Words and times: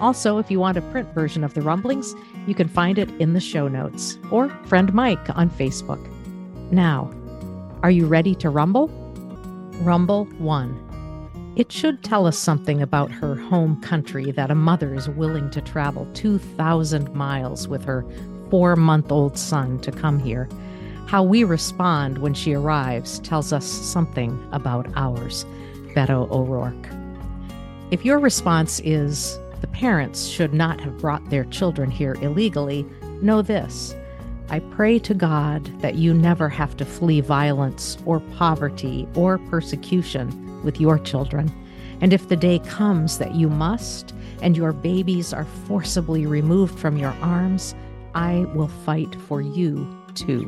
Also, 0.00 0.38
if 0.38 0.50
you 0.50 0.58
want 0.60 0.76
a 0.76 0.82
print 0.82 1.08
version 1.14 1.44
of 1.44 1.54
the 1.54 1.62
rumblings, 1.62 2.14
you 2.46 2.54
can 2.54 2.68
find 2.68 2.98
it 2.98 3.10
in 3.20 3.32
the 3.32 3.40
show 3.40 3.68
notes 3.68 4.18
or 4.30 4.48
friend 4.66 4.92
Mike 4.92 5.36
on 5.36 5.48
Facebook. 5.50 6.00
Now, 6.70 7.10
are 7.82 7.90
you 7.90 8.06
ready 8.06 8.34
to 8.36 8.50
rumble? 8.50 8.88
Rumble 9.82 10.24
1. 10.38 11.54
It 11.56 11.70
should 11.70 12.02
tell 12.02 12.26
us 12.26 12.36
something 12.36 12.82
about 12.82 13.12
her 13.12 13.36
home 13.36 13.80
country 13.80 14.32
that 14.32 14.50
a 14.50 14.56
mother 14.56 14.94
is 14.94 15.08
willing 15.08 15.50
to 15.50 15.60
travel 15.60 16.08
2,000 16.14 17.14
miles 17.14 17.68
with 17.68 17.84
her 17.84 18.04
four 18.50 18.74
month 18.74 19.12
old 19.12 19.38
son 19.38 19.78
to 19.80 19.92
come 19.92 20.18
here. 20.18 20.48
How 21.06 21.22
we 21.22 21.44
respond 21.44 22.18
when 22.18 22.34
she 22.34 22.54
arrives 22.54 23.20
tells 23.20 23.52
us 23.52 23.64
something 23.64 24.42
about 24.50 24.88
ours. 24.96 25.46
Beto 25.94 26.28
O'Rourke. 26.30 26.88
If 27.92 28.04
your 28.04 28.18
response 28.18 28.80
is, 28.80 29.38
the 29.64 29.70
parents 29.70 30.26
should 30.26 30.52
not 30.52 30.78
have 30.78 30.98
brought 30.98 31.30
their 31.30 31.44
children 31.44 31.90
here 31.90 32.18
illegally, 32.20 32.84
know 33.22 33.40
this. 33.40 33.96
I 34.50 34.58
pray 34.58 34.98
to 34.98 35.14
God 35.14 35.64
that 35.80 35.94
you 35.94 36.12
never 36.12 36.50
have 36.50 36.76
to 36.76 36.84
flee 36.84 37.22
violence 37.22 37.96
or 38.04 38.20
poverty 38.36 39.08
or 39.14 39.38
persecution 39.38 40.62
with 40.64 40.82
your 40.82 40.98
children. 40.98 41.50
And 42.02 42.12
if 42.12 42.28
the 42.28 42.36
day 42.36 42.58
comes 42.58 43.16
that 43.16 43.34
you 43.34 43.48
must, 43.48 44.14
and 44.42 44.54
your 44.54 44.74
babies 44.74 45.32
are 45.32 45.46
forcibly 45.66 46.26
removed 46.26 46.78
from 46.78 46.98
your 46.98 47.16
arms, 47.22 47.74
I 48.14 48.44
will 48.54 48.68
fight 48.68 49.14
for 49.14 49.40
you 49.40 49.88
too. 50.14 50.44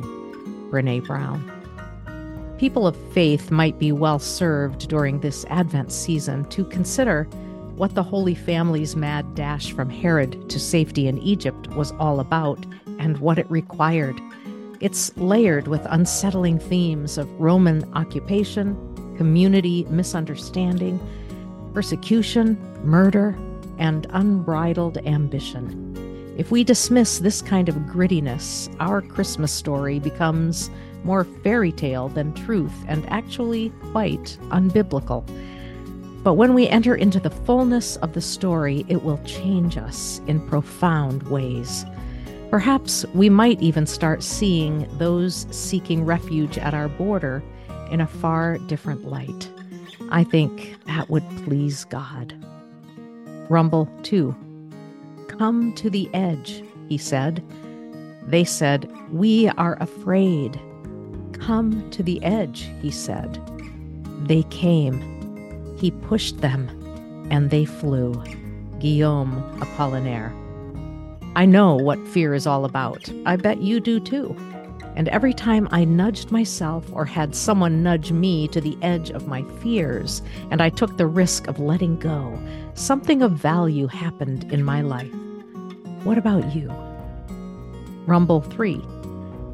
Brene 0.69 1.03
Brown. 1.07 2.55
People 2.59 2.85
of 2.85 2.95
faith 3.13 3.49
might 3.49 3.79
be 3.79 3.91
well 3.91 4.19
served 4.19 4.87
during 4.87 5.21
this 5.21 5.43
Advent 5.45 5.91
season 5.91 6.45
to 6.49 6.65
consider 6.65 7.27
what 7.77 7.93
the 7.93 8.03
Holy 8.03 8.33
Family's 8.33 8.95
mad 8.95 9.35
dash 9.35 9.71
from 9.71 9.87
Herod 9.87 10.49
to 10.49 10.59
safety 10.59 11.07
in 11.07 11.19
Egypt 11.19 11.67
was 11.75 11.91
all 11.99 12.19
about 12.19 12.65
and 12.97 13.19
what 13.19 13.37
it 13.37 13.49
required. 13.51 14.19
It's 14.79 15.15
layered 15.15 15.67
with 15.67 15.85
unsettling 15.85 16.57
themes 16.57 17.19
of 17.19 17.31
Roman 17.39 17.83
occupation, 17.93 18.75
community 19.15 19.85
misunderstanding, 19.91 20.99
persecution, 21.75 22.57
murder, 22.83 23.37
and 23.77 24.07
unbridled 24.09 24.97
ambition. 25.05 26.33
If 26.35 26.49
we 26.49 26.63
dismiss 26.63 27.19
this 27.19 27.43
kind 27.43 27.69
of 27.69 27.75
grittiness, 27.75 28.75
our 28.79 29.03
Christmas 29.03 29.51
story 29.51 29.99
becomes 29.99 30.71
more 31.03 31.25
fairy 31.43 31.71
tale 31.71 32.09
than 32.09 32.33
truth 32.33 32.73
and 32.87 33.07
actually 33.09 33.69
quite 33.91 34.39
unbiblical. 34.49 35.23
But 36.27 36.33
when 36.33 36.53
we 36.53 36.67
enter 36.67 36.93
into 36.93 37.21
the 37.21 37.29
fullness 37.29 37.95
of 37.95 38.11
the 38.11 38.19
story, 38.19 38.85
it 38.89 39.01
will 39.01 39.17
change 39.19 39.77
us 39.77 40.19
in 40.27 40.45
profound 40.49 41.23
ways. 41.29 41.85
Perhaps 42.49 43.05
we 43.13 43.29
might 43.29 43.61
even 43.61 43.85
start 43.87 44.21
seeing 44.21 44.89
those 44.97 45.47
seeking 45.51 46.03
refuge 46.03 46.57
at 46.57 46.73
our 46.73 46.89
border 46.89 47.41
in 47.91 48.01
a 48.01 48.07
far 48.07 48.57
different 48.57 49.05
light. 49.05 49.49
I 50.11 50.25
think 50.25 50.75
that 50.85 51.09
would 51.09 51.23
please 51.45 51.85
God. 51.85 52.35
Rumble 53.47 53.89
2. 54.03 54.35
Come 55.29 55.73
to 55.75 55.89
the 55.89 56.13
edge, 56.13 56.61
he 56.89 56.97
said. 56.97 57.41
They 58.23 58.43
said, 58.43 58.91
We 59.13 59.47
are 59.51 59.77
afraid. 59.79 60.59
Come 61.31 61.89
to 61.91 62.03
the 62.03 62.21
edge, 62.21 62.69
he 62.81 62.91
said. 62.91 63.41
They 64.27 64.43
came. 64.49 65.16
He 65.77 65.91
pushed 65.91 66.41
them, 66.41 66.69
and 67.29 67.49
they 67.49 67.65
flew. 67.65 68.21
Guillaume 68.79 69.41
Apollinaire. 69.59 70.31
I 71.35 71.45
know 71.45 71.75
what 71.75 72.07
fear 72.07 72.33
is 72.33 72.47
all 72.47 72.65
about. 72.65 73.09
I 73.25 73.35
bet 73.35 73.61
you 73.61 73.79
do 73.79 73.99
too. 73.99 74.35
And 74.95 75.07
every 75.09 75.33
time 75.33 75.67
I 75.69 75.85
nudged 75.85 76.31
myself 76.31 76.91
or 76.91 77.05
had 77.05 77.35
someone 77.35 77.83
nudge 77.83 78.11
me 78.11 78.47
to 78.47 78.59
the 78.59 78.75
edge 78.81 79.11
of 79.11 79.27
my 79.27 79.43
fears, 79.61 80.23
and 80.49 80.61
I 80.61 80.69
took 80.69 80.97
the 80.97 81.05
risk 81.05 81.47
of 81.47 81.59
letting 81.59 81.99
go, 81.99 82.39
something 82.73 83.21
of 83.21 83.33
value 83.33 83.85
happened 83.85 84.51
in 84.51 84.63
my 84.63 84.81
life. 84.81 85.13
What 86.03 86.17
about 86.17 86.55
you? 86.55 86.73
Rumble 88.07 88.41
3. 88.41 88.81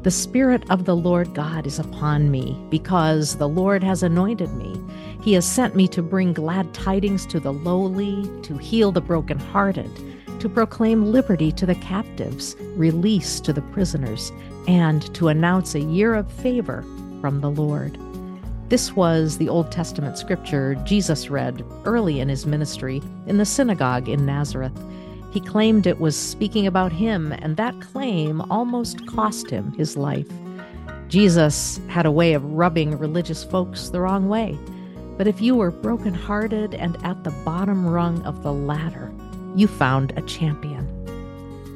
The 0.04 0.10
Spirit 0.10 0.70
of 0.70 0.84
the 0.84 0.94
Lord 0.94 1.32
God 1.32 1.66
is 1.66 1.78
upon 1.78 2.30
me, 2.30 2.62
because 2.68 3.38
the 3.38 3.48
Lord 3.48 3.82
has 3.82 4.02
anointed 4.02 4.52
me. 4.52 4.78
He 5.22 5.32
has 5.32 5.46
sent 5.46 5.74
me 5.74 5.88
to 5.88 6.02
bring 6.02 6.34
glad 6.34 6.74
tidings 6.74 7.24
to 7.24 7.40
the 7.40 7.54
lowly, 7.54 8.30
to 8.42 8.58
heal 8.58 8.92
the 8.92 9.00
brokenhearted, 9.00 9.88
to 10.40 10.48
proclaim 10.50 11.10
liberty 11.10 11.50
to 11.52 11.64
the 11.64 11.74
captives, 11.76 12.54
release 12.76 13.40
to 13.40 13.54
the 13.54 13.62
prisoners, 13.62 14.30
and 14.68 15.02
to 15.14 15.28
announce 15.28 15.74
a 15.74 15.80
year 15.80 16.12
of 16.12 16.30
favor 16.30 16.84
from 17.22 17.40
the 17.40 17.50
Lord. 17.50 17.98
This 18.68 18.94
was 18.94 19.38
the 19.38 19.48
Old 19.48 19.72
Testament 19.72 20.18
scripture 20.18 20.74
Jesus 20.84 21.30
read 21.30 21.64
early 21.86 22.20
in 22.20 22.28
his 22.28 22.44
ministry 22.44 23.02
in 23.26 23.38
the 23.38 23.46
synagogue 23.46 24.10
in 24.10 24.26
Nazareth. 24.26 24.78
He 25.34 25.40
claimed 25.40 25.88
it 25.88 25.98
was 25.98 26.14
speaking 26.14 26.64
about 26.64 26.92
him, 26.92 27.32
and 27.32 27.56
that 27.56 27.80
claim 27.80 28.40
almost 28.52 29.04
cost 29.08 29.50
him 29.50 29.72
his 29.72 29.96
life. 29.96 30.28
Jesus 31.08 31.80
had 31.88 32.06
a 32.06 32.12
way 32.12 32.34
of 32.34 32.52
rubbing 32.52 32.96
religious 32.96 33.42
folks 33.42 33.88
the 33.88 34.00
wrong 34.00 34.28
way. 34.28 34.56
But 35.18 35.26
if 35.26 35.42
you 35.42 35.56
were 35.56 35.72
brokenhearted 35.72 36.76
and 36.76 36.96
at 37.04 37.24
the 37.24 37.32
bottom 37.44 37.84
rung 37.84 38.22
of 38.22 38.44
the 38.44 38.52
ladder, 38.52 39.12
you 39.56 39.66
found 39.66 40.12
a 40.16 40.22
champion. 40.22 40.84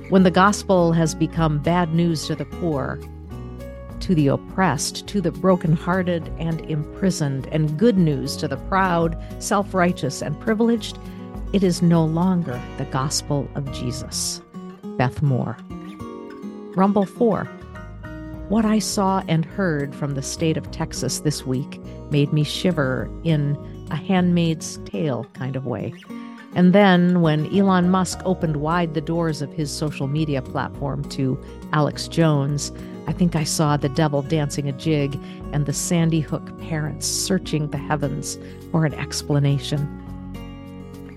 When 0.08 0.22
the 0.22 0.30
gospel 0.30 0.92
has 0.92 1.16
become 1.16 1.58
bad 1.58 1.92
news 1.92 2.28
to 2.28 2.36
the 2.36 2.44
poor, 2.44 3.00
to 3.98 4.14
the 4.14 4.28
oppressed, 4.28 5.08
to 5.08 5.20
the 5.20 5.32
brokenhearted 5.32 6.30
and 6.38 6.60
imprisoned, 6.70 7.48
and 7.50 7.76
good 7.76 7.98
news 7.98 8.36
to 8.36 8.46
the 8.46 8.56
proud, 8.56 9.20
self 9.42 9.74
righteous, 9.74 10.22
and 10.22 10.38
privileged, 10.38 10.96
it 11.52 11.62
is 11.62 11.80
no 11.80 12.04
longer 12.04 12.60
the 12.76 12.84
gospel 12.86 13.48
of 13.54 13.70
Jesus. 13.72 14.42
Beth 14.96 15.22
Moore. 15.22 15.56
Rumble 16.76 17.06
4. 17.06 17.44
What 18.48 18.64
I 18.64 18.78
saw 18.78 19.22
and 19.28 19.44
heard 19.44 19.94
from 19.94 20.14
the 20.14 20.22
state 20.22 20.56
of 20.56 20.70
Texas 20.70 21.20
this 21.20 21.46
week 21.46 21.80
made 22.10 22.32
me 22.32 22.44
shiver 22.44 23.10
in 23.24 23.56
a 23.90 23.96
handmaid's 23.96 24.78
tale 24.84 25.26
kind 25.34 25.56
of 25.56 25.66
way. 25.66 25.94
And 26.54 26.72
then 26.74 27.20
when 27.20 27.54
Elon 27.54 27.90
Musk 27.90 28.20
opened 28.24 28.56
wide 28.56 28.94
the 28.94 29.00
doors 29.00 29.42
of 29.42 29.52
his 29.52 29.70
social 29.70 30.06
media 30.06 30.42
platform 30.42 31.04
to 31.10 31.38
Alex 31.72 32.08
Jones, 32.08 32.72
I 33.06 33.12
think 33.12 33.36
I 33.36 33.44
saw 33.44 33.76
the 33.76 33.88
devil 33.88 34.22
dancing 34.22 34.68
a 34.68 34.72
jig 34.72 35.18
and 35.52 35.64
the 35.64 35.72
Sandy 35.72 36.20
Hook 36.20 36.58
parents 36.58 37.06
searching 37.06 37.68
the 37.68 37.78
heavens 37.78 38.38
for 38.70 38.84
an 38.84 38.94
explanation. 38.94 40.07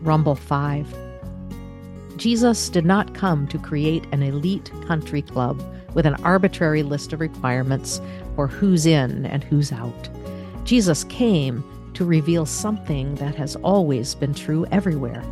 Rumble 0.01 0.35
5. 0.35 0.95
Jesus 2.17 2.69
did 2.69 2.85
not 2.85 3.13
come 3.13 3.47
to 3.47 3.59
create 3.59 4.05
an 4.11 4.23
elite 4.23 4.71
country 4.87 5.21
club 5.21 5.61
with 5.93 6.05
an 6.05 6.15
arbitrary 6.23 6.83
list 6.83 7.13
of 7.13 7.19
requirements 7.19 8.01
for 8.35 8.47
who's 8.47 8.85
in 8.85 9.25
and 9.25 9.43
who's 9.43 9.71
out. 9.71 10.09
Jesus 10.63 11.03
came 11.05 11.63
to 11.93 12.05
reveal 12.05 12.45
something 12.45 13.15
that 13.15 13.35
has 13.35 13.55
always 13.57 14.15
been 14.15 14.33
true 14.33 14.65
everywhere, 14.71 15.23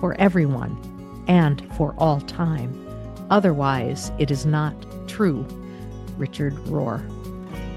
for 0.00 0.14
everyone, 0.14 0.76
and 1.28 1.62
for 1.76 1.94
all 1.98 2.20
time. 2.22 2.74
Otherwise, 3.30 4.10
it 4.18 4.30
is 4.30 4.46
not 4.46 4.74
true. 5.06 5.46
Richard 6.16 6.54
Rohr. 6.66 7.06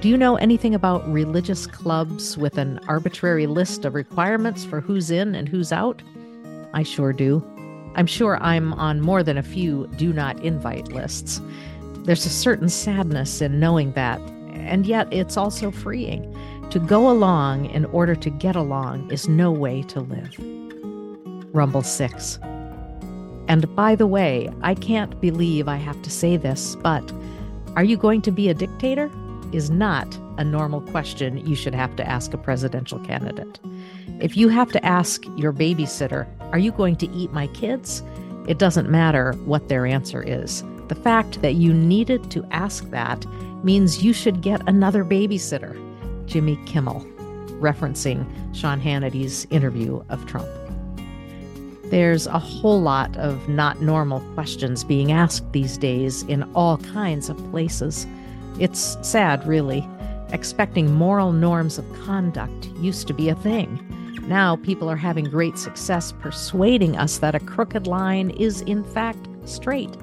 Do 0.01 0.09
you 0.09 0.17
know 0.17 0.37
anything 0.37 0.73
about 0.73 1.07
religious 1.11 1.67
clubs 1.67 2.35
with 2.35 2.57
an 2.57 2.79
arbitrary 2.87 3.45
list 3.45 3.85
of 3.85 3.93
requirements 3.93 4.65
for 4.65 4.81
who's 4.81 5.11
in 5.11 5.35
and 5.35 5.47
who's 5.47 5.71
out? 5.71 6.01
I 6.73 6.83
sure 6.83 7.13
do. 7.13 7.43
I'm 7.95 8.07
sure 8.07 8.37
I'm 8.41 8.73
on 8.73 9.01
more 9.01 9.23
than 9.23 9.37
a 9.37 9.43
few 9.43 9.87
do 9.97 10.13
not 10.13 10.39
invite 10.43 10.87
lists. 10.89 11.41
There's 12.03 12.25
a 12.25 12.29
certain 12.29 12.69
sadness 12.69 13.41
in 13.41 13.59
knowing 13.59 13.91
that, 13.93 14.19
and 14.53 14.85
yet 14.85 15.11
it's 15.11 15.37
also 15.37 15.71
freeing. 15.71 16.35
To 16.71 16.79
go 16.79 17.09
along 17.09 17.65
in 17.65 17.85
order 17.85 18.15
to 18.15 18.29
get 18.29 18.55
along 18.55 19.11
is 19.11 19.27
no 19.27 19.51
way 19.51 19.83
to 19.83 19.99
live. 19.99 20.35
Rumble 21.53 21.83
6. 21.83 22.39
And 23.47 23.75
by 23.75 23.95
the 23.95 24.07
way, 24.07 24.49
I 24.61 24.75
can't 24.75 25.19
believe 25.19 25.67
I 25.67 25.75
have 25.75 26.01
to 26.03 26.09
say 26.09 26.37
this, 26.37 26.77
but 26.77 27.11
are 27.75 27.83
you 27.83 27.97
going 27.97 28.21
to 28.21 28.31
be 28.31 28.47
a 28.47 28.53
dictator? 28.53 29.11
Is 29.51 29.69
not 29.69 30.17
a 30.37 30.43
normal 30.43 30.81
question 30.81 31.45
you 31.45 31.55
should 31.55 31.75
have 31.75 31.95
to 31.97 32.07
ask 32.07 32.33
a 32.33 32.37
presidential 32.37 32.99
candidate. 32.99 33.59
If 34.19 34.37
you 34.37 34.49
have 34.49 34.71
to 34.71 34.85
ask 34.85 35.23
your 35.35 35.51
babysitter, 35.51 36.27
Are 36.51 36.59
you 36.59 36.71
going 36.71 36.95
to 36.97 37.09
eat 37.09 37.33
my 37.33 37.47
kids? 37.47 38.03
It 38.47 38.57
doesn't 38.57 38.89
matter 38.89 39.33
what 39.45 39.67
their 39.67 39.85
answer 39.85 40.23
is. 40.23 40.63
The 40.87 40.95
fact 40.95 41.41
that 41.41 41.55
you 41.55 41.73
needed 41.73 42.31
to 42.31 42.45
ask 42.51 42.89
that 42.89 43.25
means 43.63 44.03
you 44.03 44.13
should 44.13 44.41
get 44.41 44.67
another 44.67 45.05
babysitter. 45.05 45.77
Jimmy 46.25 46.57
Kimmel, 46.65 47.05
referencing 47.59 48.25
Sean 48.55 48.79
Hannity's 48.79 49.45
interview 49.49 50.03
of 50.09 50.25
Trump. 50.25 50.47
There's 51.85 52.25
a 52.25 52.39
whole 52.39 52.81
lot 52.81 53.15
of 53.17 53.49
not 53.49 53.81
normal 53.81 54.21
questions 54.33 54.83
being 54.83 55.11
asked 55.11 55.51
these 55.51 55.77
days 55.77 56.23
in 56.23 56.43
all 56.53 56.77
kinds 56.77 57.29
of 57.29 57.37
places. 57.51 58.07
It's 58.59 58.97
sad, 59.01 59.45
really. 59.47 59.87
Expecting 60.31 60.93
moral 60.93 61.31
norms 61.31 61.77
of 61.77 61.85
conduct 62.03 62.67
used 62.79 63.07
to 63.07 63.13
be 63.13 63.29
a 63.29 63.35
thing. 63.35 63.79
Now 64.27 64.55
people 64.57 64.89
are 64.89 64.95
having 64.95 65.25
great 65.25 65.57
success 65.57 66.11
persuading 66.11 66.95
us 66.97 67.17
that 67.17 67.35
a 67.35 67.39
crooked 67.39 67.87
line 67.87 68.29
is, 68.31 68.61
in 68.61 68.83
fact, 68.83 69.27
straight, 69.45 69.95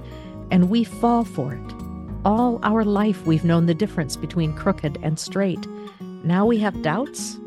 and 0.50 0.70
we 0.70 0.84
fall 0.84 1.24
for 1.24 1.54
it. 1.54 1.74
All 2.24 2.58
our 2.62 2.84
life, 2.84 3.24
we've 3.26 3.44
known 3.44 3.66
the 3.66 3.74
difference 3.74 4.16
between 4.16 4.54
crooked 4.54 4.98
and 5.02 5.18
straight. 5.18 5.66
Now 6.24 6.44
we 6.44 6.58
have 6.58 6.82
doubts? 6.82 7.38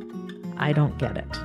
I 0.57 0.73
don't 0.73 0.97
get 0.97 1.17
it. 1.17 1.39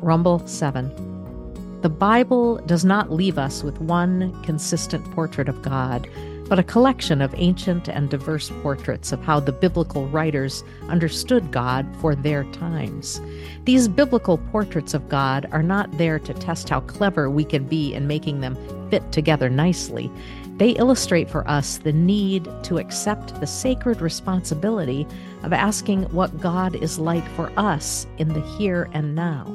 Rumble 0.00 0.46
7. 0.46 1.80
The 1.80 1.88
Bible 1.88 2.56
does 2.66 2.84
not 2.84 3.10
leave 3.10 3.38
us 3.38 3.62
with 3.62 3.80
one 3.80 4.40
consistent 4.42 5.10
portrait 5.12 5.48
of 5.48 5.62
God, 5.62 6.08
but 6.48 6.58
a 6.58 6.62
collection 6.62 7.22
of 7.22 7.34
ancient 7.36 7.88
and 7.88 8.10
diverse 8.10 8.50
portraits 8.62 9.12
of 9.12 9.22
how 9.22 9.40
the 9.40 9.52
biblical 9.52 10.06
writers 10.08 10.62
understood 10.88 11.50
God 11.50 11.86
for 12.00 12.14
their 12.14 12.44
times. 12.52 13.20
These 13.64 13.88
biblical 13.88 14.38
portraits 14.38 14.94
of 14.94 15.08
God 15.08 15.48
are 15.52 15.62
not 15.62 15.96
there 15.98 16.18
to 16.18 16.34
test 16.34 16.68
how 16.68 16.80
clever 16.80 17.30
we 17.30 17.44
can 17.44 17.64
be 17.66 17.94
in 17.94 18.06
making 18.06 18.40
them 18.40 18.56
fit 18.90 19.10
together 19.12 19.48
nicely. 19.48 20.10
They 20.56 20.70
illustrate 20.70 21.30
for 21.30 21.48
us 21.48 21.78
the 21.78 21.92
need 21.92 22.48
to 22.64 22.78
accept 22.78 23.40
the 23.40 23.46
sacred 23.46 24.00
responsibility 24.00 25.06
of 25.42 25.52
asking 25.52 26.04
what 26.12 26.40
God 26.40 26.76
is 26.76 26.98
like 26.98 27.26
for 27.30 27.50
us 27.58 28.06
in 28.18 28.28
the 28.28 28.42
here 28.58 28.88
and 28.92 29.14
now. 29.14 29.52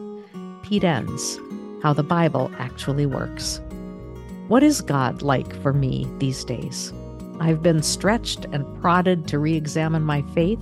Pete 0.64 0.84
Enns 0.84 1.40
how 1.82 1.94
the 1.94 2.04
Bible 2.04 2.52
actually 2.58 3.06
works. 3.06 3.62
What 4.50 4.64
is 4.64 4.82
God 4.82 5.22
like 5.22 5.62
for 5.62 5.74
me 5.74 6.08
these 6.18 6.44
days? 6.44 6.92
I've 7.40 7.62
been 7.62 7.84
stretched 7.84 8.46
and 8.46 8.66
prodded 8.82 9.28
to 9.28 9.38
re 9.38 9.54
examine 9.54 10.02
my 10.02 10.24
faith 10.34 10.60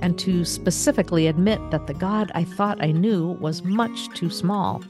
and 0.00 0.18
to 0.18 0.44
specifically 0.44 1.26
admit 1.26 1.58
that 1.70 1.86
the 1.86 1.94
God 1.94 2.30
I 2.34 2.44
thought 2.44 2.84
I 2.84 2.92
knew 2.92 3.28
was 3.40 3.64
much 3.64 4.10
too 4.10 4.28
small. 4.28 4.84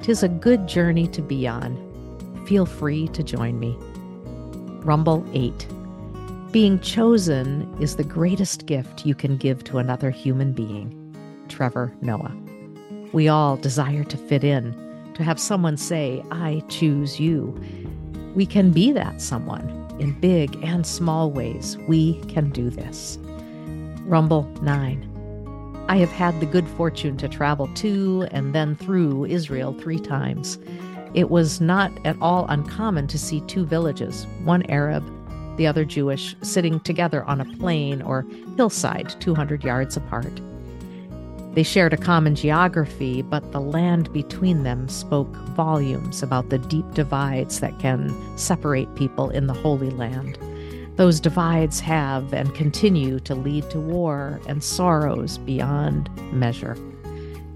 Tis 0.00 0.22
a 0.22 0.30
good 0.30 0.66
journey 0.66 1.08
to 1.08 1.20
be 1.20 1.46
on. 1.46 1.76
Feel 2.46 2.64
free 2.64 3.08
to 3.08 3.22
join 3.22 3.60
me. 3.60 3.76
Rumble 4.82 5.22
8. 5.34 5.66
Being 6.52 6.80
chosen 6.80 7.70
is 7.80 7.96
the 7.96 8.02
greatest 8.02 8.64
gift 8.64 9.04
you 9.04 9.14
can 9.14 9.36
give 9.36 9.62
to 9.64 9.76
another 9.76 10.10
human 10.10 10.54
being. 10.54 11.14
Trevor 11.50 11.92
Noah. 12.00 12.34
We 13.12 13.28
all 13.28 13.58
desire 13.58 14.04
to 14.04 14.16
fit 14.16 14.42
in, 14.42 14.72
to 15.14 15.24
have 15.24 15.40
someone 15.40 15.76
say, 15.76 16.22
I 16.30 16.62
choose 16.68 17.18
you. 17.20 17.58
We 18.34 18.46
can 18.46 18.72
be 18.72 18.92
that 18.92 19.20
someone 19.20 19.70
in 19.98 20.18
big 20.20 20.56
and 20.62 20.86
small 20.86 21.30
ways. 21.30 21.78
We 21.88 22.20
can 22.22 22.50
do 22.50 22.70
this. 22.70 23.18
Rumble 24.06 24.44
9. 24.60 25.84
I 25.88 25.96
have 25.96 26.10
had 26.10 26.40
the 26.40 26.46
good 26.46 26.66
fortune 26.66 27.16
to 27.18 27.28
travel 27.28 27.68
to 27.74 28.26
and 28.30 28.54
then 28.54 28.74
through 28.74 29.26
Israel 29.26 29.74
three 29.78 29.98
times. 29.98 30.58
It 31.12 31.30
was 31.30 31.60
not 31.60 31.92
at 32.04 32.16
all 32.20 32.46
uncommon 32.48 33.06
to 33.08 33.18
see 33.18 33.40
two 33.42 33.64
villages, 33.64 34.26
one 34.44 34.68
Arab, 34.70 35.04
the 35.56 35.66
other 35.66 35.84
Jewish, 35.84 36.34
sitting 36.42 36.80
together 36.80 37.22
on 37.24 37.40
a 37.40 37.56
plain 37.56 38.02
or 38.02 38.26
hillside 38.56 39.14
200 39.20 39.62
yards 39.62 39.96
apart. 39.96 40.40
They 41.54 41.62
shared 41.62 41.92
a 41.92 41.96
common 41.96 42.34
geography, 42.34 43.22
but 43.22 43.52
the 43.52 43.60
land 43.60 44.12
between 44.12 44.64
them 44.64 44.88
spoke 44.88 45.32
volumes 45.54 46.20
about 46.20 46.50
the 46.50 46.58
deep 46.58 46.90
divides 46.94 47.60
that 47.60 47.78
can 47.78 48.12
separate 48.36 48.92
people 48.96 49.30
in 49.30 49.46
the 49.46 49.54
Holy 49.54 49.90
Land. 49.90 50.36
Those 50.96 51.20
divides 51.20 51.78
have 51.78 52.32
and 52.32 52.52
continue 52.56 53.20
to 53.20 53.36
lead 53.36 53.70
to 53.70 53.78
war 53.78 54.40
and 54.48 54.64
sorrows 54.64 55.38
beyond 55.38 56.10
measure. 56.32 56.76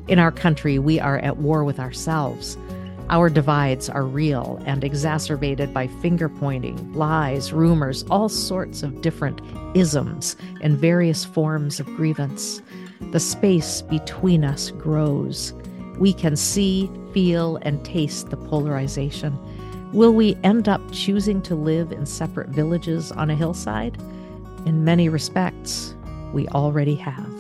In 0.06 0.20
our 0.20 0.32
country, 0.32 0.78
we 0.78 1.00
are 1.00 1.18
at 1.18 1.38
war 1.38 1.64
with 1.64 1.80
ourselves. 1.80 2.56
Our 3.10 3.28
divides 3.28 3.90
are 3.90 4.04
real 4.04 4.62
and 4.64 4.84
exacerbated 4.84 5.74
by 5.74 5.88
finger 5.88 6.28
pointing, 6.28 6.92
lies, 6.92 7.52
rumors, 7.52 8.04
all 8.10 8.28
sorts 8.28 8.84
of 8.84 9.00
different 9.00 9.40
isms, 9.74 10.36
and 10.60 10.78
various 10.78 11.24
forms 11.24 11.80
of 11.80 11.86
grievance. 11.96 12.62
The 13.00 13.20
space 13.20 13.82
between 13.82 14.44
us 14.44 14.70
grows. 14.70 15.54
We 15.98 16.12
can 16.12 16.36
see, 16.36 16.90
feel, 17.12 17.56
and 17.62 17.84
taste 17.84 18.30
the 18.30 18.36
polarization. 18.36 19.38
Will 19.92 20.12
we 20.12 20.36
end 20.44 20.68
up 20.68 20.82
choosing 20.92 21.40
to 21.42 21.54
live 21.54 21.92
in 21.92 22.04
separate 22.04 22.50
villages 22.50 23.10
on 23.12 23.30
a 23.30 23.34
hillside? 23.34 23.96
In 24.66 24.84
many 24.84 25.08
respects, 25.08 25.94
we 26.32 26.46
already 26.48 26.94
have. 26.96 27.30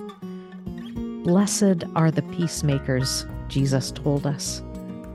Blessed 1.24 1.84
are 1.94 2.10
the 2.10 2.22
peacemakers, 2.30 3.26
Jesus 3.48 3.90
told 3.90 4.26
us. 4.26 4.62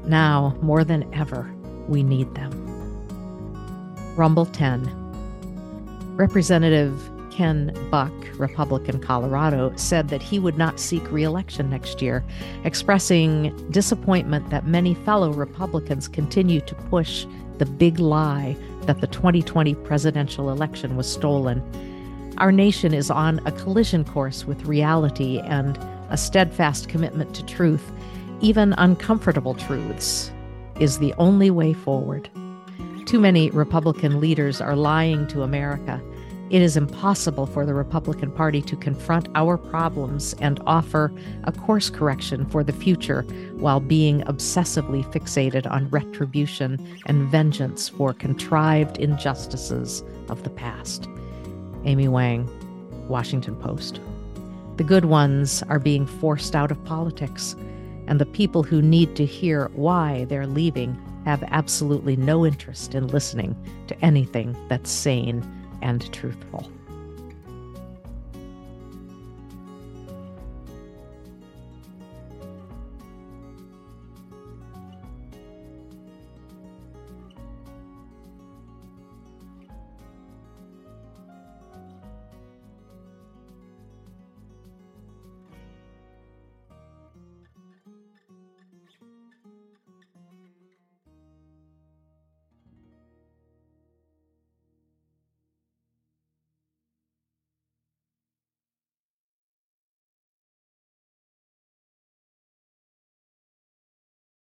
Now, 0.06 0.56
more 0.62 0.84
than 0.84 1.12
ever, 1.14 1.52
we 1.88 2.04
need 2.04 2.36
them. 2.36 2.52
Rumble 4.16 4.46
10. 4.46 4.86
Representative 6.16 7.10
Ken 7.34 7.76
Buck, 7.90 8.14
Republican 8.38 9.00
Colorado, 9.00 9.74
said 9.76 10.10
that 10.10 10.22
he 10.22 10.38
would 10.38 10.56
not 10.56 10.80
seek 10.80 11.12
reelection 11.12 11.68
next 11.68 12.00
year, 12.00 12.24
expressing 12.64 13.52
disappointment 13.72 14.52
that 14.52 14.68
many 14.68 14.94
fellow 14.94 15.32
Republicans 15.34 16.08
continue 16.08 16.62
to 16.62 16.76
push 16.76 17.26
the 17.58 17.66
big 17.66 17.98
lie 17.98 18.56
that 18.82 19.02
the 19.02 19.08
2020 19.08 19.74
presidential 19.76 20.52
election 20.52 20.96
was 20.96 21.12
stolen. 21.12 21.64
Our 22.38 22.52
nation 22.52 22.94
is 22.94 23.10
on 23.10 23.42
a 23.48 23.52
collision 23.52 24.06
course 24.06 24.46
with 24.46 24.66
reality 24.66 25.40
and 25.40 25.76
a 26.10 26.18
steadfast 26.18 26.88
commitment 26.88 27.34
to 27.34 27.46
truth, 27.46 27.92
even 28.42 28.74
uncomfortable 28.78 29.56
truths, 29.56 30.32
is 30.80 31.00
the 31.00 31.16
only 31.18 31.50
way 31.50 31.74
forward. 31.74 32.30
Too 33.06 33.20
many 33.20 33.50
Republican 33.50 34.20
leaders 34.20 34.62
are 34.62 34.76
lying 34.76 35.26
to 35.28 35.42
America 35.42 36.00
it 36.54 36.62
is 36.62 36.78
impossible 36.78 37.48
for 37.48 37.66
the 37.66 37.74
Republican 37.74 38.30
Party 38.30 38.62
to 38.62 38.76
confront 38.76 39.28
our 39.34 39.58
problems 39.58 40.36
and 40.40 40.62
offer 40.68 41.12
a 41.46 41.52
course 41.52 41.90
correction 41.90 42.46
for 42.46 42.64
the 42.64 42.72
future 42.72 43.24
while 43.58 43.80
being 43.80 44.22
obsessively 44.26 45.04
fixated 45.12 45.70
on 45.72 45.90
retribution 45.90 46.80
and 47.08 47.28
vengeance 47.32 47.90
for 47.90 48.14
contrived 48.14 49.00
injustices 49.00 50.04
of 50.30 50.44
the 50.44 50.52
past. 50.52 51.10
Amy 51.86 52.08
Wang, 52.08 52.48
Washington 53.08 53.56
Post. 53.56 54.00
The 54.78 54.84
good 54.84 55.06
ones 55.06 55.64
are 55.70 55.80
being 55.80 56.06
forced 56.06 56.56
out 56.56 56.70
of 56.70 56.86
politics, 56.86 57.56
and 58.06 58.22
the 58.22 58.28
people 58.28 58.62
who 58.62 58.80
need 58.80 59.16
to 59.16 59.26
hear 59.26 59.72
why 59.74 60.26
they're 60.26 60.46
leaving 60.46 60.96
have 61.26 61.44
absolutely 61.48 62.16
no 62.16 62.46
interest 62.46 62.94
in 62.94 63.08
listening 63.08 63.56
to 63.88 64.00
anything 64.06 64.56
that's 64.70 64.92
sane 64.92 65.44
and 65.84 66.12
truthful. 66.14 66.72